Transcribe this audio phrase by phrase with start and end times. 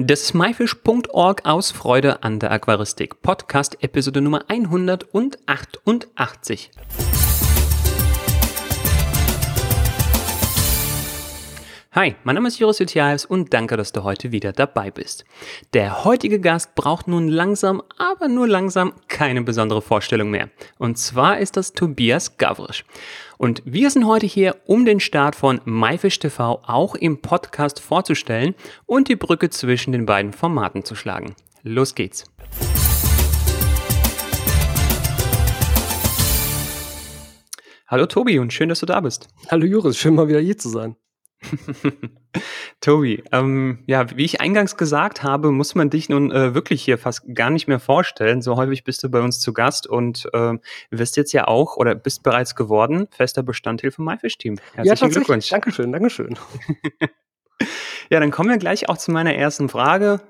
[0.00, 3.20] Das myfish.org aus Freude an der Aquaristik.
[3.20, 6.70] Podcast Episode Nummer 188.
[11.98, 15.24] Hi, mein Name ist Joris Jutjaevs und danke, dass du heute wieder dabei bist.
[15.72, 20.48] Der heutige Gast braucht nun langsam, aber nur langsam keine besondere Vorstellung mehr.
[20.78, 22.84] Und zwar ist das Tobias Gavrisch.
[23.36, 28.54] Und wir sind heute hier, um den Start von MyFish TV auch im Podcast vorzustellen
[28.86, 31.34] und die Brücke zwischen den beiden Formaten zu schlagen.
[31.64, 32.22] Los geht's.
[37.88, 39.26] Hallo Tobi und schön, dass du da bist.
[39.50, 40.94] Hallo Juris, schön mal wieder hier zu sein.
[42.80, 46.98] Tobi, ähm, ja, wie ich eingangs gesagt habe, muss man dich nun äh, wirklich hier
[46.98, 48.42] fast gar nicht mehr vorstellen.
[48.42, 50.54] So häufig bist du bei uns zu Gast und äh,
[50.90, 54.58] wirst jetzt ja auch oder bist bereits geworden fester Bestandteil vom MyFish-Team.
[54.74, 55.48] Herzlichen ja, Glückwunsch.
[55.48, 56.38] Dankeschön, Dankeschön.
[58.10, 60.20] ja, dann kommen wir gleich auch zu meiner ersten Frage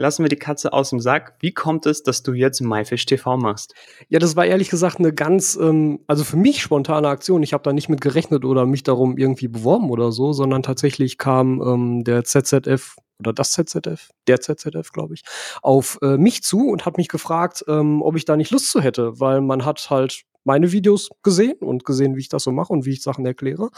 [0.00, 1.34] lassen wir die Katze aus dem Sack.
[1.40, 3.74] Wie kommt es, dass du jetzt MyFish TV machst?
[4.08, 7.42] Ja, das war ehrlich gesagt eine ganz, ähm, also für mich spontane Aktion.
[7.42, 11.18] Ich habe da nicht mit gerechnet oder mich darum irgendwie beworben oder so, sondern tatsächlich
[11.18, 15.22] kam ähm, der ZZF oder das ZZF, der ZZF, glaube ich,
[15.60, 18.80] auf äh, mich zu und hat mich gefragt, ähm, ob ich da nicht Lust zu
[18.80, 22.72] hätte, weil man hat halt meine Videos gesehen und gesehen, wie ich das so mache
[22.72, 23.70] und wie ich Sachen erkläre.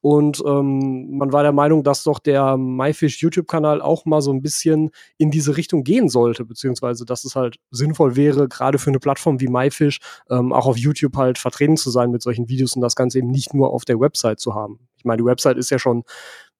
[0.00, 4.42] Und ähm, man war der Meinung, dass doch der MyFish YouTube-Kanal auch mal so ein
[4.42, 9.00] bisschen in diese Richtung gehen sollte, beziehungsweise dass es halt sinnvoll wäre, gerade für eine
[9.00, 12.82] Plattform wie MyFish ähm, auch auf YouTube halt vertreten zu sein mit solchen Videos und
[12.82, 14.78] das Ganze eben nicht nur auf der Website zu haben.
[14.96, 16.04] Ich meine, die Website ist ja schon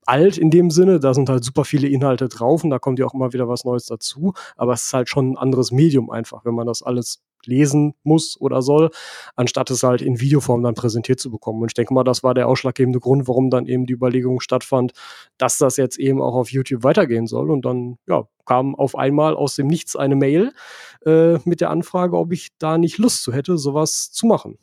[0.07, 3.07] alt in dem Sinne, da sind halt super viele Inhalte drauf und da kommt ja
[3.07, 6.45] auch immer wieder was Neues dazu, aber es ist halt schon ein anderes Medium einfach,
[6.45, 8.91] wenn man das alles lesen muss oder soll,
[9.37, 11.63] anstatt es halt in Videoform dann präsentiert zu bekommen.
[11.63, 14.93] Und ich denke mal, das war der ausschlaggebende Grund, warum dann eben die Überlegung stattfand,
[15.39, 17.51] dass das jetzt eben auch auf YouTube weitergehen soll.
[17.51, 20.53] Und dann, ja, kam auf einmal aus dem Nichts eine Mail
[21.07, 24.59] äh, mit der Anfrage, ob ich da nicht Lust zu hätte, sowas zu machen.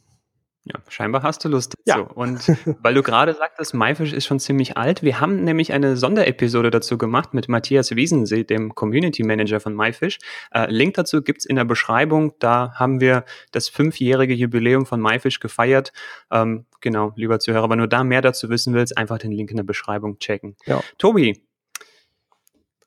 [0.63, 1.99] Ja, scheinbar hast du Lust dazu.
[1.99, 2.05] Ja.
[2.05, 2.47] Und
[2.83, 6.99] weil du gerade sagtest, MyFish ist schon ziemlich alt, wir haben nämlich eine Sonderepisode dazu
[6.99, 10.19] gemacht mit Matthias Wiesensee, dem Community Manager von MyFish.
[10.53, 12.33] Äh, Link dazu gibt's in der Beschreibung.
[12.37, 15.93] Da haben wir das fünfjährige Jubiläum von MyFish gefeiert.
[16.29, 19.57] Ähm, genau, lieber Zuhörer, wenn du da mehr dazu wissen willst, einfach den Link in
[19.57, 20.55] der Beschreibung checken.
[20.67, 20.81] Ja.
[20.99, 21.41] Tobi,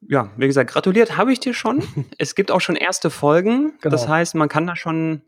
[0.08, 1.82] ja, wie gesagt, gratuliert habe ich dir schon.
[2.18, 3.72] es gibt auch schon erste Folgen.
[3.80, 3.90] Genau.
[3.90, 5.22] Das heißt, man kann da schon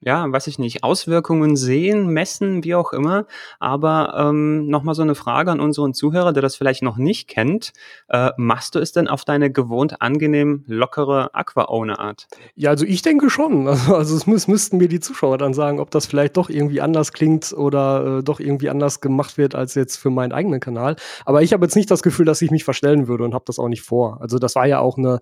[0.00, 3.26] ja, weiß ich nicht, Auswirkungen sehen, messen, wie auch immer.
[3.58, 7.72] Aber ähm, nochmal so eine Frage an unseren Zuhörer, der das vielleicht noch nicht kennt.
[8.08, 12.28] Äh, machst du es denn auf deine gewohnt angenehm lockere Aqua-Owner-Art?
[12.54, 13.68] Ja, also ich denke schon.
[13.78, 16.80] Also, also es müß, müssten mir die Zuschauer dann sagen, ob das vielleicht doch irgendwie
[16.80, 20.96] anders klingt oder äh, doch irgendwie anders gemacht wird als jetzt für meinen eigenen Kanal.
[21.24, 23.58] Aber ich habe jetzt nicht das Gefühl, dass ich mich verstellen würde und habe das
[23.58, 24.20] auch nicht vor.
[24.20, 25.20] Also das war ja auch eine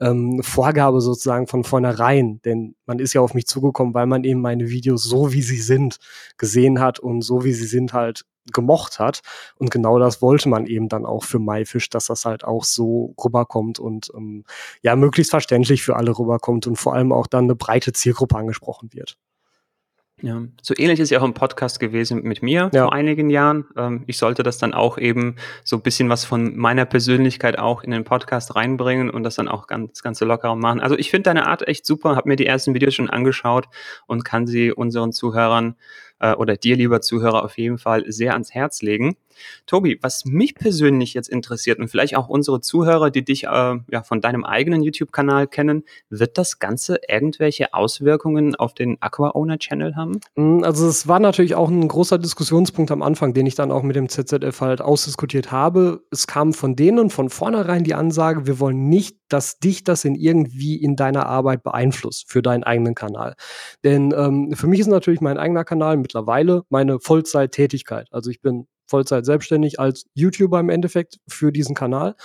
[0.00, 4.24] ähm, Vorgabe sozusagen von vornherein, denn man ist ja auf mich zugekommen, weil man man
[4.24, 5.98] eben meine Videos so, wie sie sind,
[6.36, 9.20] gesehen hat und so, wie sie sind, halt gemocht hat.
[9.56, 13.14] Und genau das wollte man eben dann auch für MyFish, dass das halt auch so
[13.22, 14.44] rüberkommt und ähm,
[14.82, 18.92] ja, möglichst verständlich für alle rüberkommt und vor allem auch dann eine breite Zielgruppe angesprochen
[18.92, 19.16] wird.
[20.20, 22.84] Ja, so ähnlich ist ja auch ein Podcast gewesen mit mir ja.
[22.84, 23.66] vor einigen Jahren.
[23.76, 27.84] Ähm, ich sollte das dann auch eben so ein bisschen was von meiner Persönlichkeit auch
[27.84, 30.80] in den Podcast reinbringen und das dann auch ganz, ganz lockerer machen.
[30.80, 33.66] Also ich finde deine Art echt super, habe mir die ersten Videos schon angeschaut
[34.06, 35.76] und kann sie unseren Zuhörern
[36.18, 39.16] äh, oder dir, lieber Zuhörer, auf jeden Fall sehr ans Herz legen.
[39.66, 44.02] Tobi, was mich persönlich jetzt interessiert und vielleicht auch unsere Zuhörer, die dich äh, ja
[44.02, 49.96] von deinem eigenen YouTube-Kanal kennen, wird das Ganze irgendwelche Auswirkungen auf den Aqua Owner Channel
[49.96, 50.20] haben?
[50.36, 53.82] Mm, also es war natürlich auch ein großer Diskussionspunkt am Anfang, den ich dann auch
[53.82, 56.02] mit dem ZZF halt ausdiskutiert habe.
[56.10, 60.14] Es kam von denen von vornherein die Ansage, wir wollen nicht, dass dich das in
[60.14, 63.34] irgendwie in deiner Arbeit beeinflusst für deinen eigenen Kanal.
[63.84, 68.08] Denn ähm, für mich ist natürlich mein eigener Kanal mittlerweile meine Vollzeittätigkeit.
[68.10, 72.16] Also ich bin Vollzeit selbstständig als YouTuber im Endeffekt für diesen Kanal.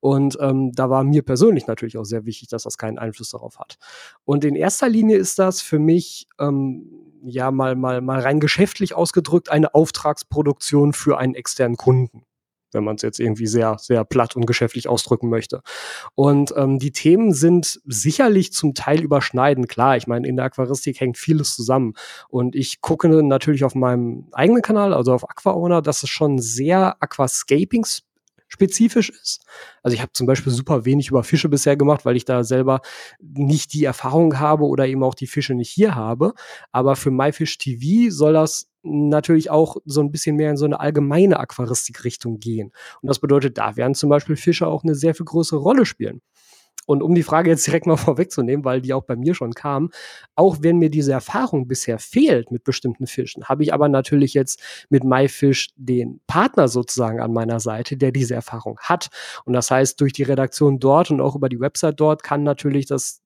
[0.00, 3.58] Und ähm, da war mir persönlich natürlich auch sehr wichtig, dass das keinen Einfluss darauf
[3.58, 3.76] hat.
[4.24, 6.90] Und in erster Linie ist das für mich ähm,
[7.24, 12.24] ja mal, mal, mal rein geschäftlich ausgedrückt eine Auftragsproduktion für einen externen Kunden
[12.72, 15.62] wenn man es jetzt irgendwie sehr, sehr platt und geschäftlich ausdrücken möchte.
[16.14, 19.68] Und ähm, die Themen sind sicherlich zum Teil überschneidend.
[19.68, 21.94] Klar, ich meine, in der Aquaristik hängt vieles zusammen.
[22.28, 26.96] Und ich gucke natürlich auf meinem eigenen Kanal, also auf AquaOwner, dass es schon sehr
[27.00, 27.84] Aquascaping
[28.52, 29.44] spezifisch ist.
[29.82, 32.82] Also ich habe zum Beispiel super wenig über Fische bisher gemacht, weil ich da selber
[33.18, 36.34] nicht die Erfahrung habe oder eben auch die Fische nicht hier habe.
[36.70, 40.80] Aber für MyFish TV soll das natürlich auch so ein bisschen mehr in so eine
[40.80, 42.72] allgemeine Aquaristik-Richtung gehen.
[43.00, 46.20] Und das bedeutet, da werden zum Beispiel Fische auch eine sehr viel größere Rolle spielen.
[46.84, 49.90] Und um die Frage jetzt direkt mal vorwegzunehmen, weil die auch bei mir schon kam,
[50.34, 54.60] auch wenn mir diese Erfahrung bisher fehlt mit bestimmten Fischen, habe ich aber natürlich jetzt
[54.90, 59.08] mit MyFish den Partner sozusagen an meiner Seite, der diese Erfahrung hat.
[59.44, 62.86] Und das heißt, durch die Redaktion dort und auch über die Website dort kann natürlich
[62.86, 63.22] das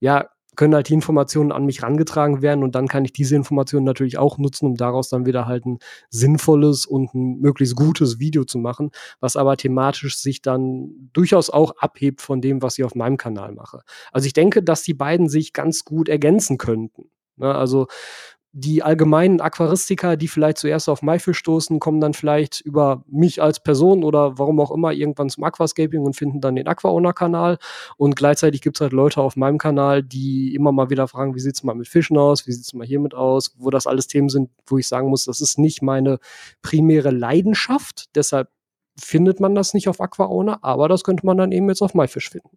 [0.00, 3.84] ja, können halt die Informationen an mich rangetragen werden und dann kann ich diese Informationen
[3.84, 5.78] natürlich auch nutzen, um daraus dann wieder halt ein
[6.10, 8.90] sinnvolles und ein möglichst gutes Video zu machen,
[9.20, 13.52] was aber thematisch sich dann durchaus auch abhebt von dem, was ich auf meinem Kanal
[13.52, 13.82] mache.
[14.12, 17.10] Also ich denke, dass die beiden sich ganz gut ergänzen könnten.
[17.36, 17.54] Ne?
[17.54, 17.86] Also
[18.56, 23.58] die allgemeinen Aquaristiker, die vielleicht zuerst auf MyFish stoßen, kommen dann vielleicht über mich als
[23.58, 27.58] Person oder warum auch immer irgendwann zum Aquascaping und finden dann den Aquaowner-Kanal.
[27.96, 31.40] Und gleichzeitig gibt es halt Leute auf meinem Kanal, die immer mal wieder fragen, wie
[31.40, 34.06] sieht es mal mit Fischen aus, wie sieht es mal hiermit aus, wo das alles
[34.06, 36.20] Themen sind, wo ich sagen muss, das ist nicht meine
[36.62, 38.14] primäre Leidenschaft.
[38.14, 38.50] Deshalb
[38.96, 42.30] findet man das nicht auf Aquaowner, aber das könnte man dann eben jetzt auf MyFish
[42.30, 42.56] finden.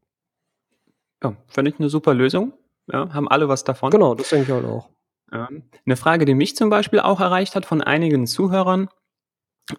[1.23, 2.53] Ja, finde ich eine super Lösung.
[2.85, 3.89] Ja, haben alle was davon.
[3.89, 4.89] Genau, das denke ich halt auch.
[5.29, 8.89] Eine Frage, die mich zum Beispiel auch erreicht hat von einigen Zuhörern,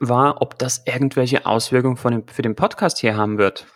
[0.00, 3.66] war, ob das irgendwelche Auswirkungen dem, für den Podcast hier haben wird.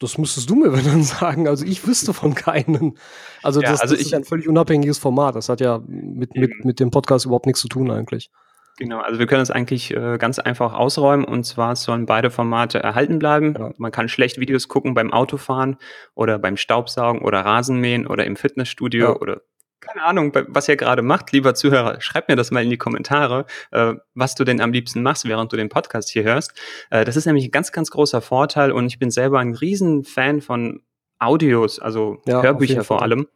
[0.00, 1.46] Das müsstest du mir dann sagen.
[1.46, 2.98] Also ich wüsste von keinen.
[3.42, 5.36] Also das, ja, also das ist ein völlig unabhängiges Format.
[5.36, 8.30] Das hat ja mit, mit, mit dem Podcast überhaupt nichts zu tun eigentlich.
[8.78, 12.82] Genau, also wir können es eigentlich äh, ganz einfach ausräumen und zwar sollen beide Formate
[12.82, 13.54] erhalten bleiben.
[13.58, 13.72] Ja.
[13.76, 15.76] Man kann schlecht Videos gucken beim Autofahren
[16.14, 19.16] oder beim Staubsaugen oder Rasenmähen oder im Fitnessstudio ja.
[19.16, 19.42] oder
[19.80, 23.46] keine Ahnung, was ihr gerade macht, lieber Zuhörer, schreib mir das mal in die Kommentare,
[23.70, 26.52] äh, was du denn am liebsten machst, während du den Podcast hier hörst.
[26.90, 30.40] Äh, das ist nämlich ein ganz, ganz großer Vorteil und ich bin selber ein Riesenfan
[30.40, 30.82] von
[31.18, 33.26] Audios, also ja, Hörbücher vor allem.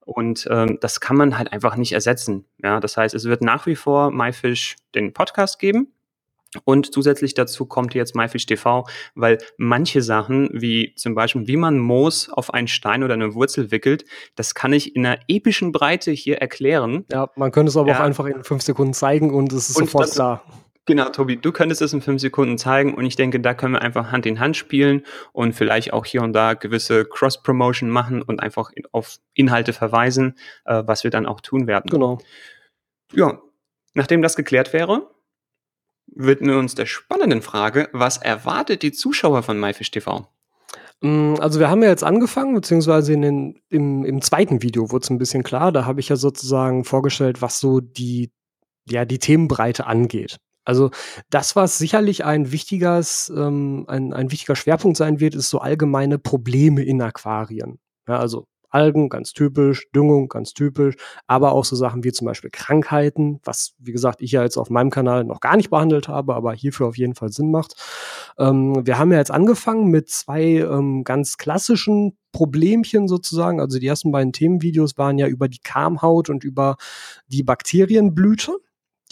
[0.00, 2.44] Und ähm, das kann man halt einfach nicht ersetzen.
[2.62, 5.92] Ja, das heißt, es wird nach wie vor MyFish den Podcast geben.
[6.64, 11.78] Und zusätzlich dazu kommt jetzt MyFish TV, weil manche Sachen, wie zum Beispiel, wie man
[11.78, 14.04] Moos auf einen Stein oder eine Wurzel wickelt,
[14.34, 17.04] das kann ich in einer epischen Breite hier erklären.
[17.12, 17.98] Ja, man könnte es aber ja.
[17.98, 20.42] auch einfach in fünf Sekunden zeigen und es ist und sofort klar.
[20.86, 23.82] Genau, Tobi, du könntest es in fünf Sekunden zeigen und ich denke, da können wir
[23.82, 28.38] einfach Hand in Hand spielen und vielleicht auch hier und da gewisse Cross-Promotion machen und
[28.38, 31.90] einfach auf Inhalte verweisen, äh, was wir dann auch tun werden.
[31.90, 32.18] Genau.
[33.12, 33.40] Ja,
[33.94, 35.10] nachdem das geklärt wäre,
[36.06, 40.28] widmen uns der spannenden Frage, was erwartet die Zuschauer von MyFish TV?
[41.00, 45.04] Mm, also wir haben ja jetzt angefangen, beziehungsweise in den, im, im zweiten Video wurde
[45.04, 45.72] es ein bisschen klar.
[45.72, 48.30] Da habe ich ja sozusagen vorgestellt, was so die,
[48.88, 50.38] ja, die Themenbreite angeht.
[50.64, 50.90] Also
[51.30, 56.18] das, was sicherlich ein wichtiges, ähm, ein, ein wichtiger Schwerpunkt sein wird, ist so allgemeine
[56.18, 57.78] Probleme in Aquarien.
[58.08, 60.96] Ja, also Algen, ganz typisch, Düngung, ganz typisch,
[61.26, 64.68] aber auch so Sachen wie zum Beispiel Krankheiten, was, wie gesagt, ich ja jetzt auf
[64.68, 67.74] meinem Kanal noch gar nicht behandelt habe, aber hierfür auf jeden Fall Sinn macht.
[68.38, 73.60] Ähm, wir haben ja jetzt angefangen mit zwei ähm, ganz klassischen Problemchen sozusagen.
[73.60, 76.76] Also die ersten beiden Themenvideos waren ja über die Karmhaut und über
[77.28, 78.58] die Bakterienblüte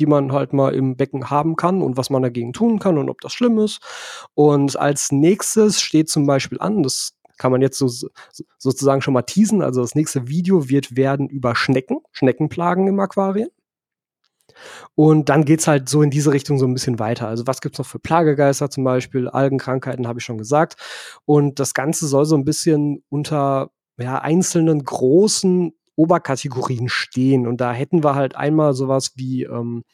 [0.01, 3.09] die man halt mal im Becken haben kann und was man dagegen tun kann und
[3.09, 3.81] ob das schlimm ist.
[4.35, 7.89] Und als nächstes steht zum Beispiel an, das kann man jetzt so,
[8.59, 9.63] sozusagen schon mal teasen.
[9.63, 13.49] Also das nächste Video wird werden über Schnecken, Schneckenplagen im Aquarium.
[14.95, 17.29] Und dann geht's halt so in diese Richtung so ein bisschen weiter.
[17.29, 19.29] Also was gibt's noch für Plagegeister zum Beispiel?
[19.29, 20.77] Algenkrankheiten habe ich schon gesagt.
[21.25, 27.47] Und das Ganze soll so ein bisschen unter ja, einzelnen großen Oberkategorien stehen.
[27.47, 29.85] Und da hätten wir halt einmal sowas wie ähm,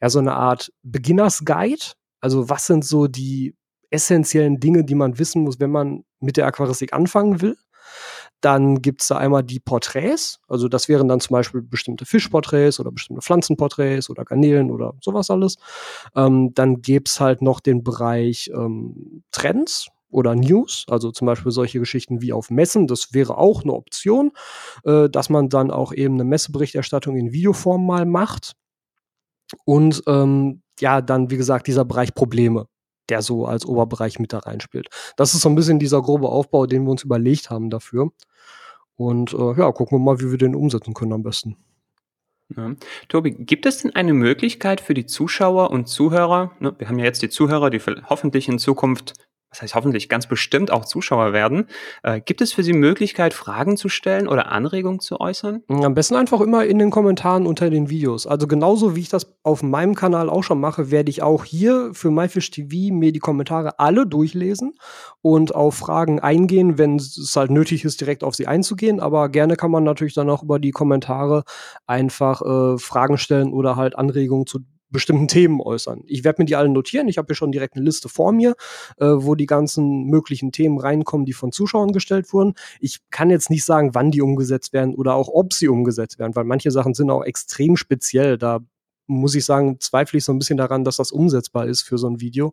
[0.00, 1.92] ja, so eine Art Beginners Guide.
[2.20, 3.54] Also was sind so die
[3.90, 7.56] essentiellen Dinge, die man wissen muss, wenn man mit der Aquaristik anfangen will.
[8.40, 12.78] Dann gibt es da einmal die Porträts, also das wären dann zum Beispiel bestimmte Fischporträts
[12.78, 15.56] oder bestimmte Pflanzenporträts oder Garnelen oder sowas alles.
[16.14, 21.52] Ähm, dann gäbe es halt noch den Bereich ähm, Trends, oder News, also zum Beispiel
[21.52, 22.86] solche Geschichten wie auf Messen.
[22.86, 24.32] Das wäre auch eine Option,
[24.84, 28.54] äh, dass man dann auch eben eine Messeberichterstattung in Videoform mal macht.
[29.64, 32.66] Und ähm, ja, dann, wie gesagt, dieser Bereich Probleme
[33.08, 34.88] der so als Oberbereich mit da reinspielt.
[35.16, 38.10] Das ist so ein bisschen dieser grobe Aufbau, den wir uns überlegt haben dafür.
[38.96, 41.56] Und äh, ja, gucken wir mal, wie wir den umsetzen können am besten.
[42.56, 42.74] Ja.
[43.08, 47.04] Tobi, gibt es denn eine Möglichkeit für die Zuschauer und Zuhörer, ne, wir haben ja
[47.04, 49.12] jetzt die Zuhörer, die hoffentlich in Zukunft
[49.50, 51.66] was heißt hoffentlich ganz bestimmt auch Zuschauer werden.
[52.02, 55.62] Äh, gibt es für Sie Möglichkeit, Fragen zu stellen oder Anregungen zu äußern?
[55.68, 58.26] Am besten einfach immer in den Kommentaren unter den Videos.
[58.26, 61.90] Also genauso wie ich das auf meinem Kanal auch schon mache, werde ich auch hier
[61.94, 64.74] für MyFish TV mir die Kommentare alle durchlesen
[65.22, 69.00] und auf Fragen eingehen, wenn es halt nötig ist, direkt auf sie einzugehen.
[69.00, 71.44] Aber gerne kann man natürlich dann auch über die Kommentare
[71.86, 76.02] einfach äh, Fragen stellen oder halt Anregungen zu bestimmten Themen äußern.
[76.06, 77.08] Ich werde mir die alle notieren.
[77.08, 78.54] Ich habe hier schon direkt eine Liste vor mir,
[78.98, 82.54] äh, wo die ganzen möglichen Themen reinkommen, die von Zuschauern gestellt wurden.
[82.80, 86.34] Ich kann jetzt nicht sagen, wann die umgesetzt werden oder auch ob sie umgesetzt werden,
[86.36, 88.38] weil manche Sachen sind auch extrem speziell.
[88.38, 88.60] Da
[89.08, 92.08] muss ich sagen, zweifle ich so ein bisschen daran, dass das umsetzbar ist für so
[92.08, 92.52] ein Video.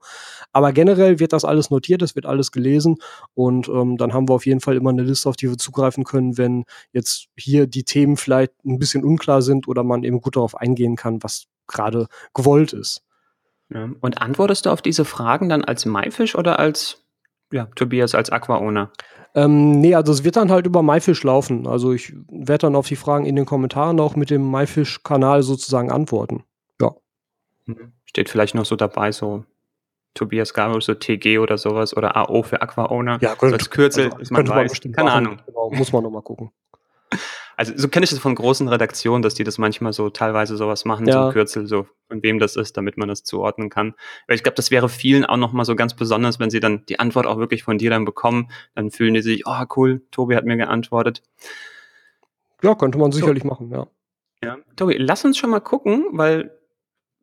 [0.54, 2.98] Aber generell wird das alles notiert, es wird alles gelesen
[3.34, 6.06] und ähm, dann haben wir auf jeden Fall immer eine Liste, auf die wir zugreifen
[6.06, 6.64] können, wenn
[6.94, 10.96] jetzt hier die Themen vielleicht ein bisschen unklar sind oder man eben gut darauf eingehen
[10.96, 13.04] kann, was gerade gewollt ist.
[13.70, 13.90] Ja.
[14.00, 17.06] Und antwortest du auf diese Fragen dann als Maifisch oder als
[17.52, 18.92] ja, Tobias als Aqua-Owner?
[19.36, 21.68] Ähm, nee, also es wird dann halt über MyFish laufen.
[21.68, 25.92] Also ich werde dann auf die Fragen in den Kommentaren auch mit dem MyFish-Kanal sozusagen
[25.92, 26.44] antworten.
[26.82, 26.96] Ja.
[27.66, 27.94] Mhm.
[28.06, 29.44] Steht vielleicht noch so dabei, so
[30.14, 33.20] Tobias Gabel, so TG oder sowas oder AO für Aqua-Owner.
[33.22, 34.84] Ja, könnte, so als Kürzel, also, man weiß.
[34.86, 35.38] Man Keine Ahnung.
[35.46, 36.52] Genau, muss man nochmal gucken.
[37.58, 40.86] Also so kenne ich das von großen Redaktionen, dass die das manchmal so teilweise sowas
[40.86, 41.28] machen, ja.
[41.28, 43.94] so Kürzel, so von wem das ist, damit man das zuordnen kann.
[44.28, 47.00] Weil ich glaube, das wäre vielen auch nochmal so ganz besonders, wenn sie dann die
[47.00, 50.46] Antwort auch wirklich von dir dann bekommen, dann fühlen die sich, oh cool, Tobi hat
[50.46, 51.24] mir geantwortet.
[52.62, 53.50] Ja, könnte man sicherlich so.
[53.50, 53.88] machen, ja.
[54.44, 56.52] Ja, Tobi, lass uns schon mal gucken, weil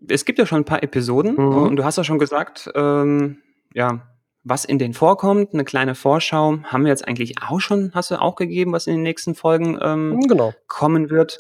[0.09, 1.57] es gibt ja schon ein paar Episoden mhm.
[1.57, 3.43] und du hast ja schon gesagt, ähm,
[3.75, 4.12] ja,
[4.45, 8.21] was in denen vorkommt, eine kleine Vorschau, haben wir jetzt eigentlich auch schon, hast du
[8.21, 10.55] auch gegeben, was in den nächsten Folgen ähm, mhm, genau.
[10.67, 11.39] kommen wird.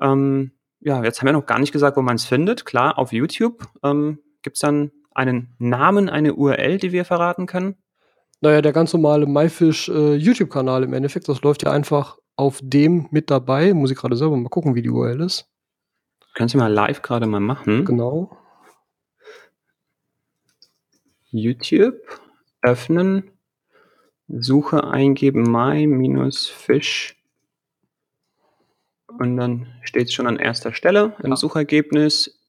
[0.00, 2.64] Ähm, ja, jetzt haben wir noch gar nicht gesagt, wo man es findet.
[2.64, 3.64] Klar, auf YouTube.
[3.82, 7.76] Ähm, Gibt es dann einen Namen, eine URL, die wir verraten können?
[8.40, 13.06] Naja, der ganz normale MyFish äh, YouTube-Kanal im Endeffekt, das läuft ja einfach auf dem
[13.10, 13.72] mit dabei.
[13.72, 15.46] Muss ich gerade selber mal gucken, wie die URL ist.
[16.34, 17.84] Können Sie mal live gerade mal machen.
[17.84, 18.36] Genau.
[21.32, 22.00] YouTube
[22.62, 23.30] öffnen,
[24.28, 27.16] Suche eingeben, my-fish
[29.18, 32.28] und dann steht es schon an erster Stelle im Suchergebnis.
[32.28, 32.41] äh,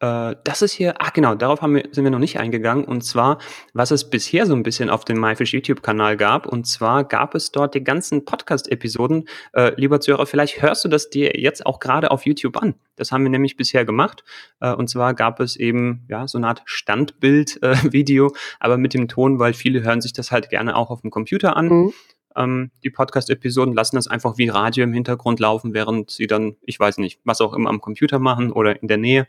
[0.00, 2.84] das ist hier, ach genau, darauf wir, sind wir noch nicht eingegangen.
[2.84, 3.38] Und zwar,
[3.72, 6.46] was es bisher so ein bisschen auf dem MyFish YouTube-Kanal gab.
[6.46, 9.28] Und zwar gab es dort die ganzen Podcast-Episoden.
[9.52, 12.74] Äh, lieber Zuhörer, vielleicht hörst du das dir jetzt auch gerade auf YouTube an.
[12.96, 14.24] Das haben wir nämlich bisher gemacht.
[14.60, 19.08] Äh, und zwar gab es eben ja so eine Art Standbild-Video, äh, aber mit dem
[19.08, 21.68] Ton, weil viele hören sich das halt gerne auch auf dem Computer an.
[21.68, 21.92] Mhm
[22.36, 26.80] ähm, die Podcast-Episoden lassen das einfach wie Radio im Hintergrund laufen, während sie dann, ich
[26.80, 29.26] weiß nicht, was auch immer am Computer machen oder in der Nähe.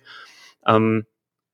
[0.65, 1.05] Ähm,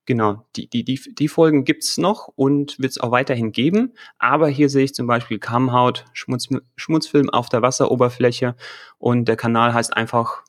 [0.05, 3.93] genau, die, die, die, die Folgen gibt's noch und wird es auch weiterhin geben.
[4.17, 8.55] Aber hier sehe ich zum Beispiel Kamhaut, Schmutz, Schmutzfilm auf der Wasseroberfläche
[8.97, 10.43] und der Kanal heißt einfach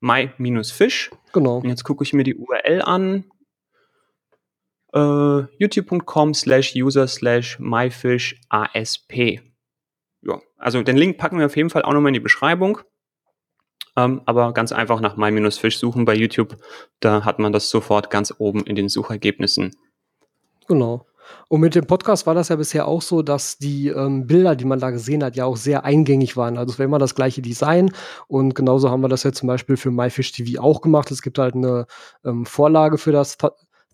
[0.00, 1.10] my-fish.
[1.32, 1.58] Genau.
[1.58, 3.24] Und jetzt gucke ich mir die URL an.
[4.94, 9.12] Uh, youtube.com slash user slash myfishisp.
[10.22, 12.80] Ja, also den Link packen wir auf jeden Fall auch nochmal in die Beschreibung.
[13.96, 16.56] Ähm, aber ganz einfach nach My-Fisch suchen bei YouTube.
[17.00, 19.74] Da hat man das sofort ganz oben in den Suchergebnissen.
[20.68, 21.06] Genau.
[21.48, 24.64] Und mit dem Podcast war das ja bisher auch so, dass die ähm, Bilder, die
[24.64, 26.56] man da gesehen hat, ja auch sehr eingängig waren.
[26.56, 27.92] Also es war immer das gleiche Design.
[28.28, 31.10] Und genauso haben wir das ja zum Beispiel für MyFish TV auch gemacht.
[31.10, 31.86] Es gibt halt eine
[32.24, 33.38] ähm, Vorlage für das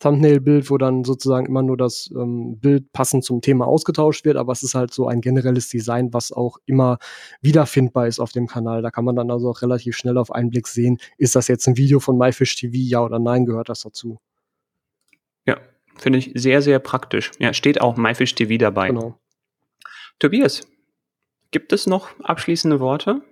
[0.03, 4.53] Thumbnail-Bild, wo dann sozusagen immer nur das ähm, Bild passend zum Thema ausgetauscht wird, aber
[4.53, 6.99] es ist halt so ein generelles Design, was auch immer
[7.41, 8.83] wiederfindbar ist auf dem Kanal.
[8.83, 11.67] Da kann man dann also auch relativ schnell auf einen Blick sehen, ist das jetzt
[11.69, 14.19] ein Video von MyFish TV, ja oder nein, gehört das dazu.
[15.47, 15.59] Ja,
[15.97, 17.31] finde ich sehr, sehr praktisch.
[17.39, 18.89] Ja, steht auch MyFish TV dabei.
[18.89, 19.19] Genau.
[20.19, 20.67] Tobias,
[21.53, 23.23] gibt es noch abschließende Worte?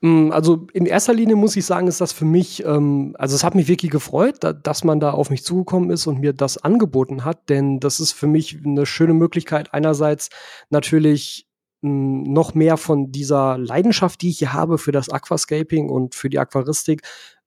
[0.00, 3.42] Mm, also in erster Linie muss ich sagen, ist das für mich, ähm, also es
[3.44, 6.58] hat mich wirklich gefreut, da, dass man da auf mich zugekommen ist und mir das
[6.58, 10.30] angeboten hat, denn das ist für mich eine schöne Möglichkeit, einerseits
[10.70, 11.48] natürlich
[11.82, 16.30] mm, noch mehr von dieser Leidenschaft, die ich hier habe für das Aquascaping und für
[16.30, 17.02] die Aquaristik,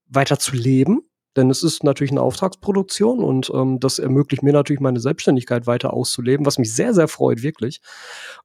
[0.07, 1.03] weiter zu leben
[1.35, 5.93] denn es ist natürlich eine Auftragsproduktion und ähm, das ermöglicht mir natürlich meine Selbstständigkeit weiter
[5.93, 7.81] auszuleben, was mich sehr, sehr freut, wirklich.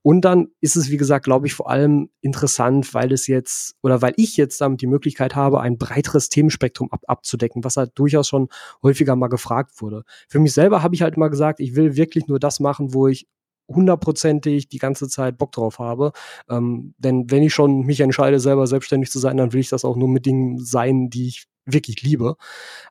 [0.02, 4.02] Und dann ist es, wie gesagt, glaube ich, vor allem interessant, weil es jetzt oder
[4.02, 8.28] weil ich jetzt damit die Möglichkeit habe, ein breiteres Themenspektrum ab abzudecken, was halt durchaus
[8.28, 8.48] schon
[8.82, 10.04] häufiger mal gefragt wurde.
[10.28, 13.08] Für mich selber habe ich halt immer gesagt, ich will wirklich nur das machen, wo
[13.08, 13.26] ich
[13.68, 16.12] hundertprozentig die ganze Zeit Bock drauf habe.
[16.48, 19.84] Ähm, denn wenn ich schon mich entscheide, selber selbstständig zu sein, dann will ich das
[19.84, 22.36] auch nur mit Dingen sein, die ich wirklich liebe.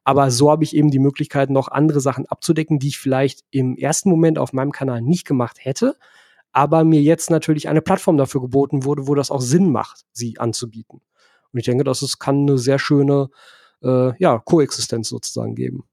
[0.03, 3.77] Aber so habe ich eben die Möglichkeit, noch andere Sachen abzudecken, die ich vielleicht im
[3.77, 5.95] ersten Moment auf meinem Kanal nicht gemacht hätte,
[6.51, 10.37] aber mir jetzt natürlich eine Plattform dafür geboten wurde, wo das auch Sinn macht, sie
[10.37, 11.01] anzubieten.
[11.51, 13.29] Und ich denke, dass es kann eine sehr schöne
[13.81, 15.85] äh, ja, Koexistenz sozusagen geben.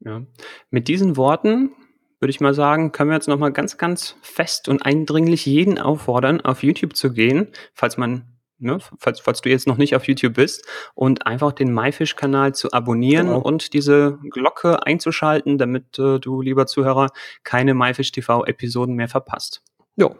[0.00, 0.22] Ja.
[0.70, 1.72] Mit diesen Worten
[2.20, 6.40] würde ich mal sagen, können wir jetzt nochmal ganz, ganz fest und eindringlich jeden auffordern,
[6.40, 10.34] auf YouTube zu gehen, falls man ne, falls, falls du jetzt noch nicht auf YouTube
[10.34, 13.40] bist, und einfach den MyFish-Kanal zu abonnieren genau.
[13.40, 17.08] und diese Glocke einzuschalten, damit äh, du, lieber Zuhörer,
[17.44, 19.62] keine MyFish TV-Episoden mehr verpasst.
[19.96, 20.10] Ja,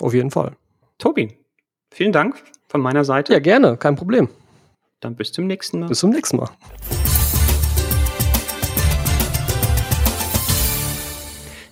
[0.00, 0.56] auf jeden Fall.
[0.98, 1.38] Tobi,
[1.92, 3.32] vielen Dank von meiner Seite.
[3.32, 4.28] Ja, gerne, kein Problem.
[5.00, 5.88] Dann bis zum nächsten Mal.
[5.88, 6.48] Bis zum nächsten Mal.